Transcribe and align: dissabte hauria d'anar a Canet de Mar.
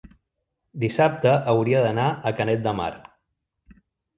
dissabte 0.83 1.35
hauria 1.53 1.83
d'anar 1.85 2.07
a 2.09 2.33
Canet 2.41 2.65
de 2.67 2.77
Mar. 2.81 2.91